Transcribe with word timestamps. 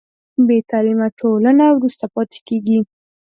بې 0.47 0.57
تعلیمه 0.71 1.07
ټولنه 1.19 1.65
وروسته 1.71 2.05
پاتې 2.13 2.39
کېږي. 2.47 2.79